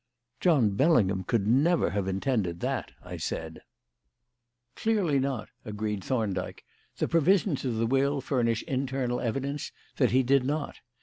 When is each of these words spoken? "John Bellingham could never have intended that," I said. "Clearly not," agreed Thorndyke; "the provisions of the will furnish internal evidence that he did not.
"John 0.39 0.71
Bellingham 0.71 1.23
could 1.23 1.45
never 1.45 1.91
have 1.91 2.07
intended 2.07 2.59
that," 2.61 2.91
I 3.03 3.17
said. 3.17 3.61
"Clearly 4.75 5.19
not," 5.19 5.49
agreed 5.63 6.03
Thorndyke; 6.03 6.63
"the 6.97 7.07
provisions 7.07 7.65
of 7.65 7.75
the 7.75 7.85
will 7.85 8.19
furnish 8.19 8.63
internal 8.63 9.19
evidence 9.21 9.71
that 9.97 10.09
he 10.09 10.23
did 10.23 10.43
not. 10.43 10.77